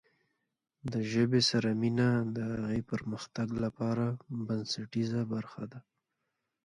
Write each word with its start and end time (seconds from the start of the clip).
د 0.91 0.93
ژبې 1.11 1.41
سره 1.51 1.69
مینه 1.81 2.09
د 2.35 2.37
هغې 2.51 2.79
پرمختګ 2.91 3.47
لپاره 3.63 4.05
بنسټیزه 4.45 5.21
برخه 5.33 5.63
ده. 5.71 5.79